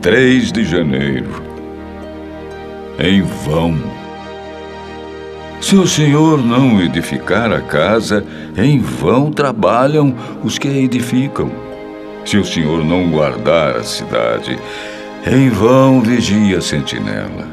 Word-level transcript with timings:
3 0.00 0.52
de 0.52 0.64
janeiro. 0.64 1.42
Em 3.00 3.20
vão. 3.20 3.76
Se 5.60 5.74
o 5.74 5.88
Senhor 5.88 6.38
não 6.38 6.80
edificar 6.80 7.52
a 7.52 7.60
casa, 7.60 8.24
em 8.56 8.78
vão 8.78 9.32
trabalham 9.32 10.14
os 10.44 10.56
que 10.56 10.68
a 10.68 10.72
edificam. 10.72 11.50
Se 12.24 12.36
o 12.36 12.44
Senhor 12.44 12.84
não 12.84 13.10
guardar 13.10 13.76
a 13.76 13.82
cidade, 13.82 14.56
em 15.26 15.48
vão 15.48 16.00
vigia 16.00 16.58
a 16.58 16.62
sentinela. 16.62 17.48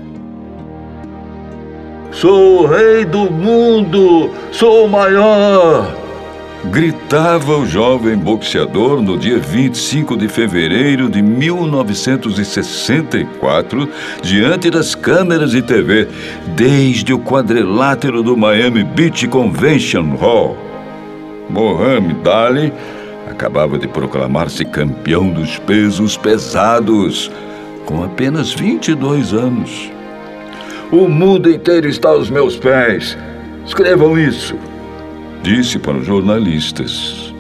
Sou 2.12 2.62
o 2.62 2.68
rei 2.68 3.05
do 3.05 3.32
mundo, 3.32 4.30
sou 4.52 4.86
o 4.86 4.89
maior! 4.89 6.04
Gritava 6.71 7.57
o 7.57 7.65
jovem 7.65 8.18
boxeador 8.18 9.01
no 9.01 9.18
dia 9.18 9.37
25 9.37 10.18
de 10.18 10.28
fevereiro 10.28 11.07
de 11.10 11.21
1964, 11.21 13.88
diante 14.21 14.69
das 14.69 14.93
câmeras 14.96 15.51
de 15.51 15.61
TV, 15.61 16.10
desde 16.55 17.14
o 17.14 17.19
quadrilátero 17.19 18.21
do 18.24 18.36
Miami 18.36 18.83
Beach 18.83 19.25
Convention 19.28 20.15
Hall. 20.15 20.57
Mohamed 21.50 22.28
Ali 22.28 22.74
acabava 23.29 23.77
de 23.77 23.88
proclamar-se 23.88 24.66
campeão 24.66 25.29
dos 25.29 25.60
pesos 25.60 26.18
pesados, 26.18 27.32
com 27.86 28.04
apenas 28.04 28.52
22 28.54 29.33
anos. 29.33 29.91
O 30.91 31.07
mundo 31.07 31.50
inteiro 31.50 31.88
está 31.88 32.09
aos 32.09 32.30
meus 32.30 32.58
pés. 32.58 33.17
Escrevam 33.66 34.17
isso 34.17 34.55
disse 35.45 35.77
para 35.77 35.97
os 35.97 36.07
jornalistas. 36.07 37.31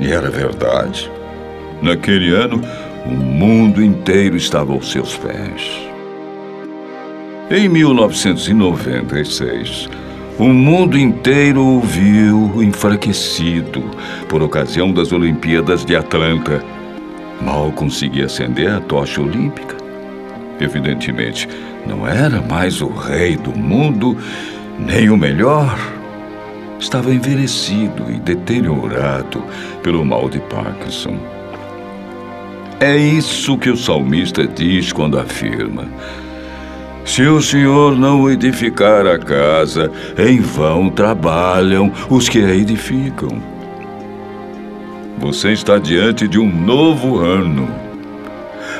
E 0.00 0.10
era 0.10 0.28
verdade. 0.28 1.08
Naquele 1.80 2.34
ano, 2.34 2.60
o 3.06 3.10
mundo 3.10 3.80
inteiro 3.80 4.36
estava 4.36 4.72
aos 4.72 4.90
seus 4.90 5.16
pés. 5.16 5.88
Em 7.48 7.68
1996, 7.68 9.88
o 10.40 10.48
mundo 10.48 10.98
inteiro 10.98 11.64
o 11.64 11.80
viu 11.80 12.60
enfraquecido 12.64 13.80
por 14.28 14.42
ocasião 14.42 14.92
das 14.92 15.12
Olimpíadas 15.12 15.84
de 15.84 15.94
Atlanta. 15.94 16.64
Mal 17.40 17.70
conseguia 17.70 18.26
acender 18.26 18.72
a 18.72 18.80
tocha 18.80 19.22
olímpica. 19.22 19.76
Evidentemente, 20.60 21.48
não 21.86 22.04
era 22.04 22.42
mais 22.42 22.82
o 22.82 22.88
rei 22.88 23.36
do 23.36 23.56
mundo, 23.56 24.16
nem 24.78 25.10
o 25.10 25.16
melhor 25.16 25.78
estava 26.80 27.12
envelhecido 27.12 28.10
e 28.10 28.18
deteriorado 28.18 29.44
pelo 29.82 30.04
mal 30.04 30.28
de 30.28 30.40
Parkinson. 30.40 31.16
É 32.80 32.96
isso 32.96 33.58
que 33.58 33.68
o 33.68 33.76
salmista 33.76 34.46
diz 34.46 34.90
quando 34.90 35.18
afirma: 35.18 35.84
Se 37.04 37.22
o 37.22 37.40
Senhor 37.42 37.94
não 37.94 38.30
edificar 38.30 39.06
a 39.06 39.18
casa, 39.18 39.92
em 40.16 40.40
vão 40.40 40.88
trabalham 40.88 41.92
os 42.08 42.28
que 42.28 42.38
a 42.38 42.54
edificam. 42.54 43.42
Você 45.18 45.52
está 45.52 45.76
diante 45.76 46.26
de 46.26 46.38
um 46.38 46.50
novo 46.50 47.18
ano. 47.18 47.68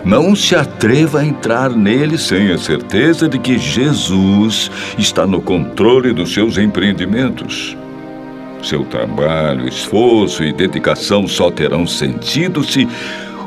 Não 0.03 0.35
se 0.35 0.57
atreva 0.57 1.21
a 1.21 1.25
entrar 1.27 1.69
nele 1.69 2.17
sem 2.17 2.51
a 2.51 2.57
certeza 2.57 3.29
de 3.29 3.39
que 3.39 3.59
Jesus 3.59 4.71
está 4.97 5.27
no 5.27 5.43
controle 5.43 6.15
dos 6.15 6.33
seus 6.33 6.57
empreendimentos. 6.57 7.77
Seu 8.63 8.85
trabalho, 8.85 9.67
esforço 9.67 10.45
e 10.45 10.53
dedicação 10.53 11.27
só 11.27 11.51
terão 11.51 11.87
sentido 11.87 12.63
se 12.63 12.87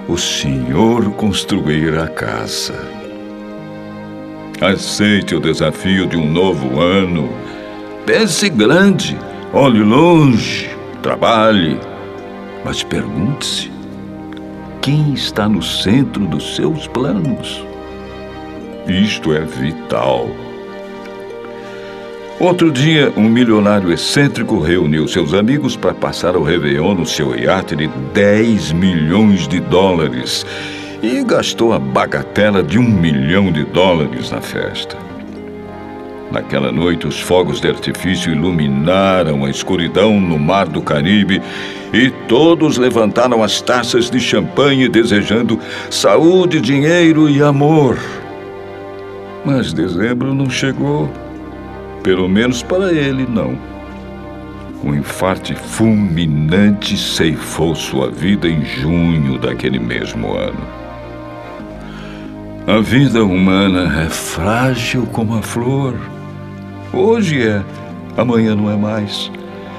o 0.07 0.17
Senhor 0.17 1.11
construir 1.11 1.97
a 1.97 2.07
casa. 2.07 2.73
Aceite 4.59 5.35
o 5.35 5.39
desafio 5.39 6.07
de 6.07 6.17
um 6.17 6.29
novo 6.29 6.79
ano. 6.79 7.29
Pense 8.05 8.49
grande, 8.49 9.17
olhe 9.53 9.81
longe, 9.81 10.69
trabalhe. 11.01 11.79
Mas 12.65 12.81
pergunte-se: 12.81 13.71
quem 14.81 15.13
está 15.13 15.47
no 15.47 15.61
centro 15.61 16.25
dos 16.25 16.55
seus 16.55 16.87
planos? 16.87 17.63
Isto 18.87 19.33
é 19.33 19.41
vital. 19.41 20.27
Outro 22.43 22.69
dia, 22.69 23.09
um 23.15 23.29
milionário 23.29 23.89
excêntrico 23.89 24.59
reuniu 24.59 25.07
seus 25.07 25.33
amigos 25.33 25.77
para 25.77 25.93
passar 25.93 26.35
o 26.35 26.43
Réveillon 26.43 26.93
no 26.93 27.05
seu 27.05 27.33
iate 27.33 27.73
de 27.73 27.87
10 28.13 28.73
milhões 28.73 29.47
de 29.47 29.61
dólares 29.61 30.45
e 31.01 31.23
gastou 31.23 31.71
a 31.71 31.79
bagatela 31.79 32.61
de 32.61 32.77
um 32.77 32.83
milhão 32.83 33.49
de 33.49 33.63
dólares 33.63 34.29
na 34.29 34.41
festa. 34.41 34.97
Naquela 36.33 36.69
noite, 36.69 37.07
os 37.07 37.17
fogos 37.17 37.61
de 37.61 37.69
artifício 37.69 38.33
iluminaram 38.33 39.45
a 39.45 39.49
escuridão 39.49 40.19
no 40.19 40.37
mar 40.37 40.67
do 40.67 40.81
Caribe 40.81 41.41
e 41.93 42.09
todos 42.27 42.75
levantaram 42.75 43.41
as 43.41 43.61
taças 43.61 44.11
de 44.11 44.19
champanhe 44.19 44.89
desejando 44.89 45.57
saúde, 45.89 46.59
dinheiro 46.59 47.29
e 47.29 47.41
amor. 47.41 47.97
Mas 49.45 49.71
dezembro 49.71 50.33
não 50.35 50.49
chegou. 50.49 51.09
Pelo 52.03 52.27
menos 52.27 52.61
para 52.61 52.91
ele, 52.91 53.25
não. 53.25 53.57
Um 54.83 54.93
infarte 54.93 55.55
fulminante 55.55 56.97
ceifou 56.97 57.73
sua 57.73 58.11
vida 58.11 58.49
em 58.49 58.65
junho 58.65 59.39
daquele 59.39 59.79
mesmo 59.79 60.33
ano. 60.33 60.59
A 62.67 62.81
vida 62.81 63.23
humana 63.23 64.03
é 64.03 64.09
frágil 64.09 65.07
como 65.13 65.37
a 65.37 65.41
flor. 65.41 65.95
Hoje 66.91 67.47
é, 67.47 67.63
amanhã 68.17 68.53
não 68.53 68.69
é 68.69 68.75
mais. 68.75 69.31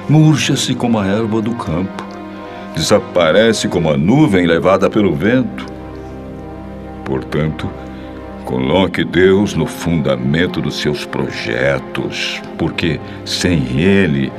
Murcha-se 0.09 0.73
como 0.73 0.99
a 0.99 1.05
erva 1.05 1.41
do 1.41 1.53
campo. 1.53 2.03
Desaparece 2.75 3.67
como 3.67 3.91
a 3.91 3.97
nuvem 3.97 4.47
levada 4.47 4.89
pelo 4.89 5.13
vento. 5.13 5.65
Portanto, 7.03 7.69
Coloque 8.45 9.03
Deus 9.03 9.55
no 9.55 9.65
fundamento 9.65 10.61
dos 10.61 10.79
seus 10.79 11.03
projetos, 11.03 12.39
porque 12.59 12.99
sem 13.25 13.79
Ele, 13.79 14.31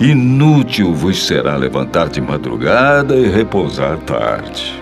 inútil 0.00 0.92
vos 0.92 1.24
será 1.24 1.56
levantar 1.56 2.08
de 2.08 2.20
madrugada 2.20 3.14
e 3.14 3.28
repousar 3.28 3.96
tarde. 3.98 4.74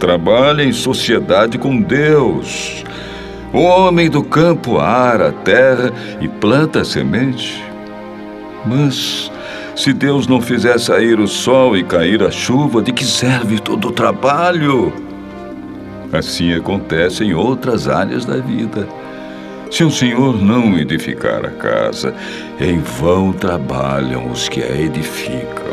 Trabalhe 0.00 0.64
em 0.64 0.72
sociedade 0.72 1.56
com 1.56 1.80
Deus. 1.80 2.84
O 3.52 3.60
homem 3.60 4.10
do 4.10 4.24
campo 4.24 4.78
ara 4.80 5.28
a 5.28 5.32
terra 5.32 5.92
e 6.20 6.26
planta 6.26 6.80
a 6.80 6.84
semente. 6.84 7.62
Mas 8.66 9.30
se 9.76 9.92
Deus 9.92 10.26
não 10.26 10.40
fizer 10.40 10.78
sair 10.80 11.20
o 11.20 11.28
sol 11.28 11.76
e 11.76 11.84
cair 11.84 12.24
a 12.24 12.30
chuva, 12.30 12.82
de 12.82 12.92
que 12.92 13.04
serve 13.04 13.60
todo 13.60 13.88
o 13.88 13.92
trabalho? 13.92 15.07
Assim 16.12 16.54
acontece 16.54 17.24
em 17.24 17.34
outras 17.34 17.86
áreas 17.88 18.24
da 18.24 18.36
vida. 18.36 18.88
Se 19.70 19.84
o 19.84 19.90
Senhor 19.90 20.40
não 20.40 20.78
edificar 20.78 21.44
a 21.44 21.50
casa, 21.50 22.14
em 22.58 22.78
vão 22.78 23.32
trabalham 23.32 24.30
os 24.30 24.48
que 24.48 24.62
a 24.62 24.80
edificam. 24.80 25.67